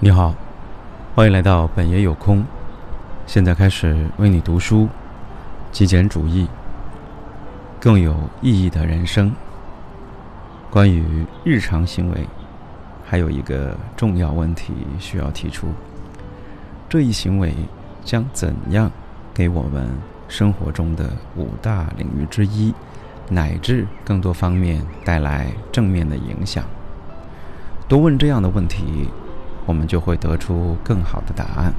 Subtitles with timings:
[0.00, 0.32] 你好，
[1.14, 2.44] 欢迎来到本爷有空。
[3.26, 4.88] 现在开始为你读书，
[5.70, 6.48] 极简主义，
[7.78, 9.30] 更有意义的人生。
[10.70, 12.26] 关于日常行为，
[13.04, 15.66] 还有一个重要问题需要提出：
[16.88, 17.52] 这一行为
[18.04, 18.90] 将怎样
[19.34, 19.90] 给我们
[20.28, 22.72] 生活中的五大领域之一，
[23.28, 26.62] 乃至更多方面带来正面的影响？
[27.88, 29.08] 多问这样的问题。
[29.66, 31.74] 我们就会得出更好的答案。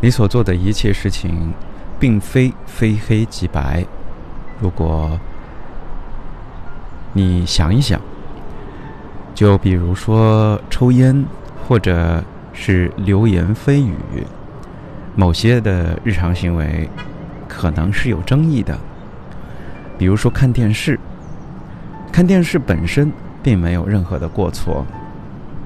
[0.00, 1.52] 你所做的一切事情，
[1.98, 3.84] 并非非黑即白。
[4.60, 5.18] 如果
[7.12, 8.00] 你想一想，
[9.34, 11.26] 就比如说抽烟，
[11.66, 12.22] 或者
[12.52, 13.96] 是流言蜚语，
[15.16, 16.88] 某些的日常行为
[17.50, 18.78] 可能是有争议的。
[19.98, 20.98] 比如说看电视，
[22.12, 24.86] 看电视本身并没有任何的过错。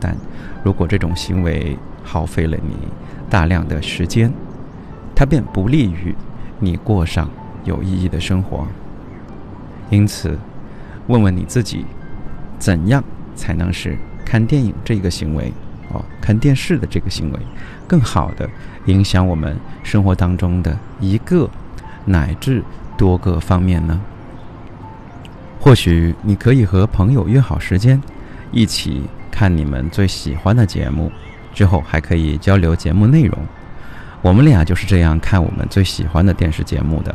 [0.00, 0.16] 但
[0.64, 2.76] 如果这种行为耗费了你
[3.28, 4.32] 大量的时间，
[5.14, 6.14] 它便不利于
[6.58, 7.28] 你过上
[7.64, 8.66] 有意义的生活。
[9.90, 10.36] 因此，
[11.06, 11.84] 问问你自己，
[12.58, 15.52] 怎样才能使看电影这个行为，
[15.92, 17.38] 哦，看电视的这个行为，
[17.86, 18.48] 更好的
[18.86, 21.48] 影响我们生活当中的一个
[22.06, 22.64] 乃至
[22.96, 24.00] 多个方面呢？
[25.60, 28.00] 或许你可以和朋友约好时间，
[28.50, 29.02] 一起。
[29.28, 31.12] 看你们最喜欢的节目，
[31.52, 33.38] 之后还可以交流节目内容。
[34.22, 37.14] 我们俩就是这样看我们最喜欢的电视节目的，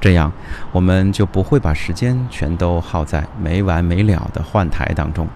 [0.00, 0.32] 这样
[0.72, 5.28] 我们就不会把时间全都耗在没完没了的换台当中，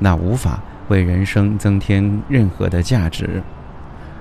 [0.00, 3.40] 那无法为人生增添任何的价值。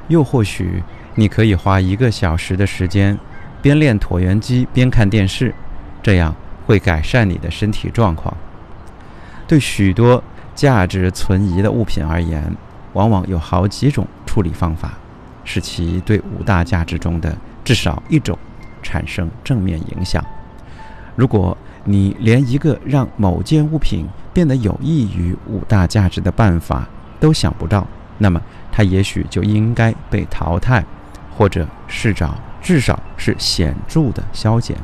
[0.10, 0.84] 又或许
[1.16, 3.18] 你可以花一个小时的时间，
[3.62, 5.54] 边练椭圆机边看电视，
[6.02, 8.36] 这样会改善你的身体状况。
[9.48, 10.24] 对许多。
[10.54, 12.44] 价值存疑的物品而言，
[12.92, 14.92] 往往有好几种处理方法，
[15.46, 18.38] 使其对五大价值中的至少一种
[18.84, 20.24] 产生正面影响。
[21.16, 26.88] 如果你连一个让某件物品变得有益于五大价值的办法
[27.20, 28.40] 都想不到，那么
[28.74, 30.84] 它也许就应该被淘汰，
[31.36, 34.76] 或者试找至少是显著的消减。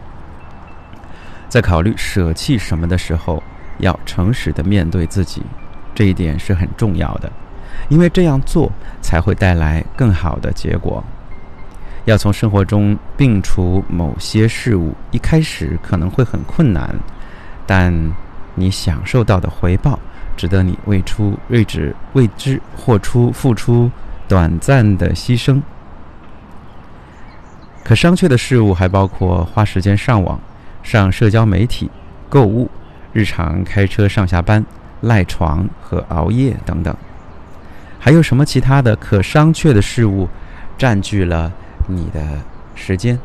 [1.50, 3.42] 在考虑舍弃什么的时候。
[3.80, 5.44] 要诚实的面对自己，
[5.94, 7.32] 这一点是很重要的，
[7.90, 8.72] 因为这样做
[9.04, 11.04] 才会带来更好的结果。
[12.06, 16.96] 要从生活中摒除某些事物，一开始可能会很困难，
[17.68, 17.94] 但
[18.56, 20.00] 你享受到的回报，
[20.36, 23.92] 值得你为出为之为之或出付出
[24.28, 25.62] 短暂的牺牲。
[27.88, 30.38] 可商榷的事物还包括花时间上网、
[30.84, 31.90] 上社交媒体、
[32.28, 32.70] 购物。
[33.14, 34.64] 日常开车上下班、
[35.00, 36.94] 赖床和熬夜等等，
[37.98, 40.28] 还有什么其他的可商榷的事物
[40.78, 41.50] 占据了
[41.88, 42.42] 你的
[42.76, 43.18] 时间？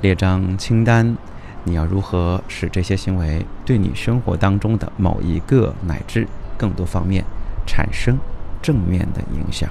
[0.00, 1.14] 列张清单，
[1.64, 6.26] 你要如何使这些行为对你生活当中的某一个乃至
[6.56, 7.22] 更多方面
[7.66, 8.18] 产生
[8.62, 9.68] 正面的影响？